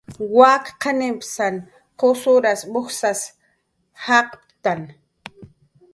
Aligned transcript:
Wak 0.37 0.65
qanimpsan 0.81 1.55
qusuras 1.99 2.61
mujsas 2.73 3.19
jaqptktan 4.03 4.81